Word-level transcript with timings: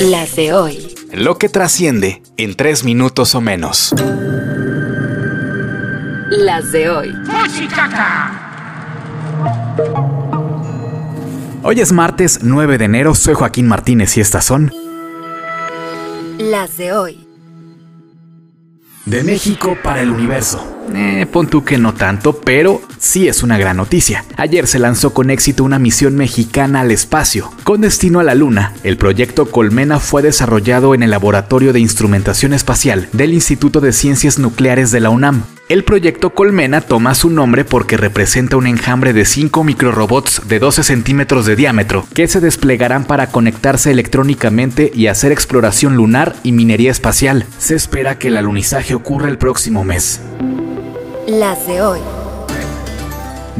Las 0.00 0.36
de 0.36 0.52
hoy. 0.52 0.94
Lo 1.12 1.38
que 1.38 1.48
trasciende 1.48 2.22
en 2.36 2.54
tres 2.54 2.84
minutos 2.84 3.34
o 3.34 3.40
menos. 3.40 3.94
Las 6.30 6.72
de 6.72 6.88
hoy. 6.90 7.14
Hoy 11.62 11.80
es 11.80 11.92
martes 11.92 12.40
9 12.42 12.78
de 12.78 12.84
enero, 12.84 13.14
soy 13.14 13.34
Joaquín 13.34 13.66
Martínez 13.66 14.16
y 14.16 14.20
estas 14.20 14.44
son 14.44 14.72
Las 16.38 16.76
de 16.76 16.92
hoy. 16.92 17.27
De 19.08 19.24
México 19.24 19.74
para 19.82 20.02
el 20.02 20.10
universo. 20.10 20.62
Eh, 20.94 21.26
pon 21.32 21.46
tú 21.48 21.64
que 21.64 21.78
no 21.78 21.94
tanto, 21.94 22.38
pero 22.40 22.82
sí 22.98 23.26
es 23.26 23.42
una 23.42 23.56
gran 23.56 23.78
noticia. 23.78 24.26
Ayer 24.36 24.66
se 24.66 24.78
lanzó 24.78 25.14
con 25.14 25.30
éxito 25.30 25.64
una 25.64 25.78
misión 25.78 26.14
mexicana 26.14 26.80
al 26.80 26.90
espacio. 26.90 27.50
Con 27.64 27.80
destino 27.80 28.20
a 28.20 28.24
la 28.24 28.34
Luna, 28.34 28.74
el 28.84 28.98
proyecto 28.98 29.50
Colmena 29.50 29.98
fue 29.98 30.20
desarrollado 30.20 30.94
en 30.94 31.02
el 31.02 31.10
Laboratorio 31.10 31.72
de 31.72 31.80
Instrumentación 31.80 32.52
Espacial 32.52 33.08
del 33.12 33.32
Instituto 33.32 33.80
de 33.80 33.94
Ciencias 33.94 34.38
Nucleares 34.38 34.90
de 34.90 35.00
la 35.00 35.08
UNAM. 35.08 35.42
El 35.68 35.84
proyecto 35.84 36.30
Colmena 36.30 36.80
toma 36.80 37.14
su 37.14 37.28
nombre 37.28 37.62
porque 37.62 37.98
representa 37.98 38.56
un 38.56 38.66
enjambre 38.66 39.12
de 39.12 39.26
5 39.26 39.64
microrobots 39.64 40.48
de 40.48 40.58
12 40.58 40.82
centímetros 40.82 41.44
de 41.44 41.56
diámetro 41.56 42.06
que 42.14 42.26
se 42.26 42.40
desplegarán 42.40 43.04
para 43.04 43.26
conectarse 43.26 43.90
electrónicamente 43.90 44.90
y 44.94 45.08
hacer 45.08 45.30
exploración 45.30 45.94
lunar 45.94 46.36
y 46.42 46.52
minería 46.52 46.90
espacial. 46.90 47.44
Se 47.58 47.74
espera 47.74 48.18
que 48.18 48.28
el 48.28 48.38
alunizaje 48.38 48.94
ocurra 48.94 49.28
el 49.28 49.36
próximo 49.36 49.84
mes. 49.84 50.22
Las 51.26 51.66
de 51.66 51.82
hoy. 51.82 52.00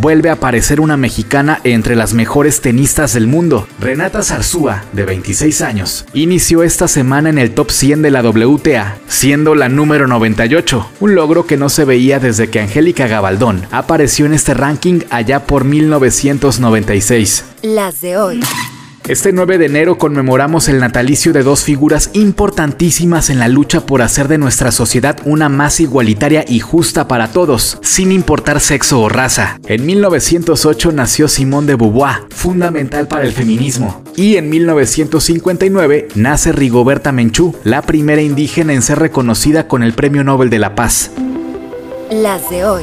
Vuelve 0.00 0.30
a 0.30 0.34
aparecer 0.34 0.80
una 0.80 0.96
mexicana 0.96 1.60
entre 1.64 1.96
las 1.96 2.14
mejores 2.14 2.62
tenistas 2.62 3.12
del 3.12 3.26
mundo. 3.26 3.68
Renata 3.78 4.22
Zarzúa, 4.22 4.84
de 4.92 5.04
26 5.04 5.60
años, 5.60 6.06
inició 6.14 6.62
esta 6.62 6.88
semana 6.88 7.28
en 7.28 7.36
el 7.36 7.52
top 7.52 7.70
100 7.70 8.00
de 8.00 8.10
la 8.10 8.22
WTA, 8.22 8.96
siendo 9.06 9.54
la 9.54 9.68
número 9.68 10.06
98, 10.06 10.88
un 11.00 11.14
logro 11.14 11.46
que 11.46 11.58
no 11.58 11.68
se 11.68 11.84
veía 11.84 12.18
desde 12.20 12.48
que 12.48 12.60
Angélica 12.60 13.06
Gabaldón 13.06 13.66
apareció 13.70 14.24
en 14.24 14.32
este 14.32 14.54
ranking 14.54 15.00
allá 15.10 15.44
por 15.44 15.64
1996. 15.64 17.44
Las 17.62 18.00
de 18.00 18.16
hoy. 18.16 18.40
Este 19.08 19.32
9 19.32 19.58
de 19.58 19.66
enero 19.66 19.98
conmemoramos 19.98 20.68
el 20.68 20.78
natalicio 20.78 21.32
de 21.32 21.42
dos 21.42 21.64
figuras 21.64 22.10
importantísimas 22.12 23.30
en 23.30 23.40
la 23.40 23.48
lucha 23.48 23.84
por 23.84 24.00
hacer 24.00 24.28
de 24.28 24.38
nuestra 24.38 24.70
sociedad 24.70 25.18
una 25.24 25.48
más 25.48 25.80
igualitaria 25.80 26.44
y 26.46 26.60
justa 26.60 27.08
para 27.08 27.32
todos, 27.32 27.78
sin 27.82 28.12
importar 28.12 28.60
sexo 28.60 29.00
o 29.00 29.08
raza. 29.08 29.58
En 29.66 29.84
1908 29.84 30.92
nació 30.92 31.26
Simone 31.26 31.66
de 31.66 31.74
Beauvoir, 31.74 32.26
fundamental 32.30 33.08
para 33.08 33.24
el 33.24 33.32
feminismo. 33.32 34.04
Y 34.14 34.36
en 34.36 34.48
1959 34.50 36.08
nace 36.14 36.52
Rigoberta 36.52 37.10
Menchú, 37.10 37.56
la 37.64 37.82
primera 37.82 38.22
indígena 38.22 38.72
en 38.72 38.82
ser 38.82 39.00
reconocida 39.00 39.66
con 39.66 39.82
el 39.82 39.94
Premio 39.94 40.22
Nobel 40.22 40.48
de 40.48 40.60
la 40.60 40.76
Paz. 40.76 41.10
Las 42.08 42.48
de 42.50 42.64
hoy. 42.64 42.82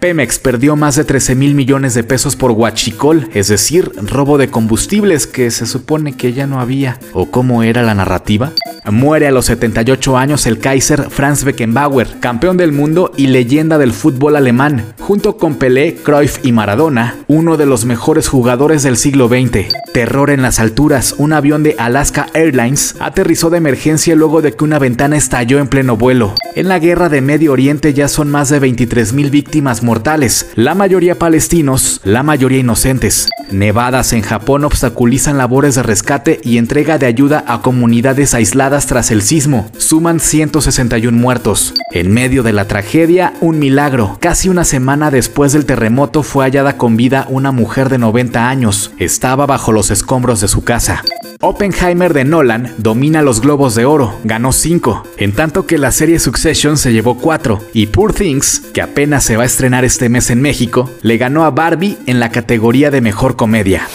Pemex 0.00 0.38
perdió 0.38 0.76
más 0.76 0.96
de 0.96 1.04
13 1.04 1.34
mil 1.34 1.54
millones 1.54 1.92
de 1.92 2.02
pesos 2.02 2.34
por 2.34 2.52
huachicol, 2.52 3.28
es 3.34 3.48
decir, 3.48 3.92
robo 4.02 4.38
de 4.38 4.48
combustibles 4.48 5.26
que 5.26 5.50
se 5.50 5.66
supone 5.66 6.16
que 6.16 6.32
ya 6.32 6.46
no 6.46 6.58
había. 6.58 6.98
¿O 7.12 7.30
cómo 7.30 7.62
era 7.62 7.82
la 7.82 7.94
narrativa? 7.94 8.52
Muere 8.90 9.26
a 9.26 9.30
los 9.30 9.44
78 9.46 10.16
años 10.16 10.46
el 10.46 10.58
Kaiser 10.58 11.10
Franz 11.10 11.44
Beckenbauer, 11.44 12.18
campeón 12.18 12.56
del 12.56 12.72
mundo 12.72 13.12
y 13.14 13.26
leyenda 13.26 13.76
del 13.76 13.92
fútbol 13.92 14.36
alemán, 14.36 14.94
junto 14.98 15.36
con 15.36 15.56
Pelé, 15.56 15.96
Cruyff 15.96 16.38
y 16.42 16.52
Maradona, 16.52 17.16
uno 17.28 17.58
de 17.58 17.66
los 17.66 17.84
mejores 17.84 18.26
jugadores 18.26 18.82
del 18.82 18.96
siglo 18.96 19.28
XX. 19.28 19.68
Terror 19.92 20.30
en 20.30 20.40
las 20.40 20.60
alturas, 20.60 21.14
un 21.18 21.34
avión 21.34 21.62
de 21.62 21.74
Alaska 21.78 22.28
Airlines 22.32 22.96
aterrizó 23.00 23.50
de 23.50 23.58
emergencia 23.58 24.14
luego 24.14 24.40
de 24.40 24.52
que 24.52 24.64
una 24.64 24.78
ventana 24.78 25.16
estalló 25.16 25.58
en 25.58 25.68
pleno 25.68 25.96
vuelo. 25.96 26.34
En 26.54 26.68
la 26.68 26.78
guerra 26.78 27.08
de 27.08 27.20
Medio 27.20 27.52
Oriente 27.52 27.92
ya 27.92 28.08
son 28.08 28.30
más 28.30 28.48
de 28.48 28.60
23 28.60 29.12
mil 29.12 29.30
víctimas 29.30 29.82
mortales, 29.90 30.52
la 30.54 30.76
mayoría 30.76 31.18
palestinos, 31.18 32.00
la 32.04 32.22
mayoría 32.22 32.60
inocentes. 32.60 33.28
Nevadas 33.50 34.12
en 34.12 34.22
Japón 34.22 34.64
obstaculizan 34.64 35.36
labores 35.36 35.74
de 35.74 35.82
rescate 35.82 36.40
y 36.44 36.58
entrega 36.58 36.96
de 36.96 37.06
ayuda 37.06 37.42
a 37.48 37.60
comunidades 37.60 38.32
aisladas 38.34 38.86
tras 38.86 39.10
el 39.10 39.20
sismo. 39.20 39.68
Suman 39.78 40.20
161 40.20 41.18
muertos. 41.18 41.74
En 41.90 42.12
medio 42.12 42.44
de 42.44 42.52
la 42.52 42.68
tragedia, 42.68 43.32
un 43.40 43.58
milagro. 43.58 44.16
Casi 44.20 44.48
una 44.48 44.62
semana 44.62 45.10
después 45.10 45.52
del 45.52 45.66
terremoto 45.66 46.22
fue 46.22 46.44
hallada 46.44 46.76
con 46.76 46.96
vida 46.96 47.26
una 47.28 47.50
mujer 47.50 47.88
de 47.88 47.98
90 47.98 48.48
años. 48.48 48.92
Estaba 48.98 49.46
bajo 49.46 49.72
los 49.72 49.90
escombros 49.90 50.40
de 50.40 50.46
su 50.46 50.62
casa. 50.62 51.02
Oppenheimer 51.42 52.12
de 52.12 52.24
Nolan 52.24 52.74
domina 52.76 53.22
los 53.22 53.40
Globos 53.40 53.74
de 53.74 53.86
Oro, 53.86 54.14
ganó 54.24 54.52
5, 54.52 55.04
en 55.16 55.32
tanto 55.32 55.66
que 55.66 55.78
la 55.78 55.90
serie 55.90 56.18
Succession 56.18 56.76
se 56.76 56.92
llevó 56.92 57.16
4 57.16 57.58
y 57.72 57.86
Poor 57.86 58.12
Things, 58.12 58.60
que 58.74 58.82
apenas 58.82 59.24
se 59.24 59.38
va 59.38 59.44
a 59.44 59.46
estrenar 59.84 59.84
este 59.84 60.08
mes 60.08 60.30
en 60.30 60.42
México, 60.42 60.90
le 61.02 61.16
ganó 61.16 61.44
a 61.44 61.50
Barbie 61.50 61.98
en 62.06 62.20
la 62.20 62.30
categoría 62.30 62.90
de 62.90 63.00
Mejor 63.00 63.36
Comedia. 63.36 63.86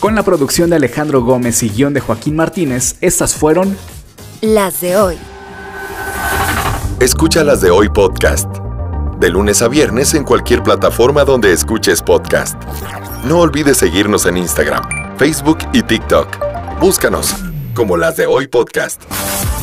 Con 0.00 0.14
la 0.14 0.22
producción 0.22 0.70
de 0.70 0.76
Alejandro 0.76 1.22
Gómez 1.22 1.62
y 1.62 1.70
guion 1.70 1.94
de 1.94 2.00
Joaquín 2.00 2.36
Martínez, 2.36 2.96
estas 3.00 3.34
fueron 3.34 3.76
Las 4.40 4.80
de 4.80 4.96
hoy. 4.96 5.16
Escucha 7.00 7.42
las 7.42 7.60
de 7.60 7.70
hoy 7.70 7.88
podcast. 7.88 8.48
De 9.18 9.30
lunes 9.30 9.62
a 9.62 9.68
viernes 9.68 10.14
en 10.14 10.24
cualquier 10.24 10.62
plataforma 10.62 11.24
donde 11.24 11.52
escuches 11.52 12.02
podcast. 12.02 12.60
No 13.24 13.40
olvides 13.40 13.78
seguirnos 13.78 14.26
en 14.26 14.36
Instagram, 14.36 14.84
Facebook 15.16 15.58
y 15.72 15.82
TikTok. 15.82 16.28
Búscanos 16.80 17.34
como 17.74 17.96
las 17.96 18.16
de 18.16 18.26
hoy 18.26 18.46
podcast. 18.46 19.02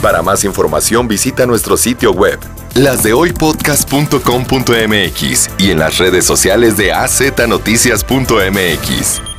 Para 0.02 0.22
más 0.24 0.44
información 0.44 1.08
visita 1.08 1.46
nuestro 1.46 1.78
sitio 1.78 2.12
web, 2.12 2.38
lasdehoypodcast.com.mx 2.74 5.50
y 5.60 5.72
en 5.72 5.80
las 5.80 6.00
redes 6.00 6.26
sociales 6.26 6.76
de 6.76 6.92
AZNoticias.mx. 6.92 9.31